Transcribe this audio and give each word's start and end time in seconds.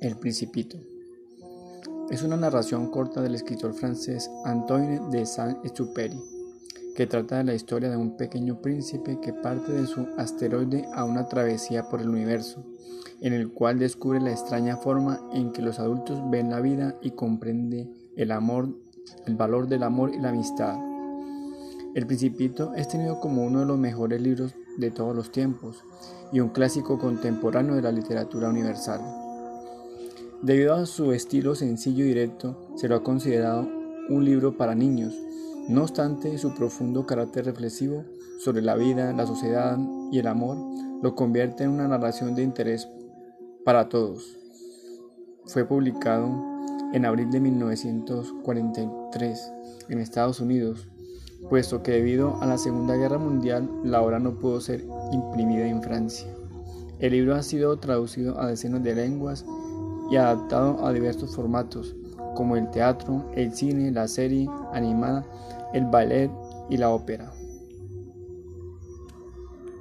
El 0.00 0.16
Principito. 0.16 0.78
Es 2.08 2.22
una 2.22 2.36
narración 2.36 2.88
corta 2.88 3.20
del 3.20 3.34
escritor 3.34 3.74
francés 3.74 4.30
Antoine 4.44 5.00
de 5.10 5.26
Saint-Exupéry, 5.26 6.16
que 6.94 7.08
trata 7.08 7.38
de 7.38 7.44
la 7.44 7.54
historia 7.54 7.90
de 7.90 7.96
un 7.96 8.16
pequeño 8.16 8.62
príncipe 8.62 9.18
que 9.20 9.32
parte 9.32 9.72
de 9.72 9.88
su 9.88 10.06
asteroide 10.16 10.86
a 10.94 11.02
una 11.02 11.28
travesía 11.28 11.88
por 11.88 12.00
el 12.00 12.10
universo, 12.10 12.64
en 13.20 13.32
el 13.32 13.52
cual 13.52 13.80
descubre 13.80 14.20
la 14.20 14.30
extraña 14.30 14.76
forma 14.76 15.20
en 15.32 15.50
que 15.50 15.62
los 15.62 15.80
adultos 15.80 16.30
ven 16.30 16.50
la 16.50 16.60
vida 16.60 16.94
y 17.02 17.10
comprende 17.10 17.88
el 18.16 18.30
amor, 18.30 18.68
el 19.26 19.34
valor 19.34 19.66
del 19.66 19.82
amor 19.82 20.14
y 20.14 20.20
la 20.20 20.28
amistad. 20.28 20.78
El 21.96 22.06
Principito 22.06 22.72
es 22.74 22.86
tenido 22.86 23.18
como 23.18 23.44
uno 23.44 23.60
de 23.60 23.66
los 23.66 23.78
mejores 23.78 24.20
libros 24.20 24.54
de 24.76 24.92
todos 24.92 25.16
los 25.16 25.32
tiempos 25.32 25.82
y 26.30 26.38
un 26.38 26.50
clásico 26.50 27.00
contemporáneo 27.00 27.74
de 27.74 27.82
la 27.82 27.90
literatura 27.90 28.48
universal. 28.48 29.27
Debido 30.42 30.74
a 30.74 30.86
su 30.86 31.10
estilo 31.10 31.56
sencillo 31.56 32.04
y 32.04 32.08
directo, 32.08 32.70
se 32.76 32.86
lo 32.86 32.94
ha 32.94 33.02
considerado 33.02 33.68
un 34.08 34.24
libro 34.24 34.56
para 34.56 34.76
niños. 34.76 35.20
No 35.68 35.82
obstante, 35.82 36.38
su 36.38 36.54
profundo 36.54 37.06
carácter 37.06 37.46
reflexivo 37.46 38.04
sobre 38.38 38.62
la 38.62 38.76
vida, 38.76 39.12
la 39.12 39.26
sociedad 39.26 39.76
y 40.12 40.20
el 40.20 40.28
amor 40.28 40.56
lo 41.02 41.16
convierte 41.16 41.64
en 41.64 41.70
una 41.70 41.88
narración 41.88 42.36
de 42.36 42.44
interés 42.44 42.88
para 43.64 43.88
todos. 43.88 44.38
Fue 45.46 45.64
publicado 45.64 46.30
en 46.92 47.04
abril 47.04 47.30
de 47.30 47.40
1943 47.40 49.52
en 49.88 49.98
Estados 49.98 50.38
Unidos, 50.38 50.88
puesto 51.50 51.82
que 51.82 51.90
debido 51.90 52.40
a 52.40 52.46
la 52.46 52.58
Segunda 52.58 52.94
Guerra 52.94 53.18
Mundial 53.18 53.68
la 53.82 54.02
obra 54.02 54.20
no 54.20 54.38
pudo 54.38 54.60
ser 54.60 54.86
imprimida 55.10 55.66
en 55.66 55.82
Francia. 55.82 56.32
El 57.00 57.10
libro 57.12 57.34
ha 57.34 57.42
sido 57.42 57.76
traducido 57.78 58.40
a 58.40 58.46
decenas 58.46 58.84
de 58.84 58.94
lenguas 58.94 59.44
y 60.10 60.16
adaptado 60.16 60.84
a 60.86 60.92
diversos 60.92 61.34
formatos, 61.34 61.94
como 62.34 62.56
el 62.56 62.70
teatro, 62.70 63.24
el 63.34 63.52
cine, 63.52 63.90
la 63.90 64.08
serie 64.08 64.48
animada, 64.72 65.24
el 65.72 65.86
ballet 65.86 66.30
y 66.70 66.76
la 66.76 66.90
ópera. 66.90 67.32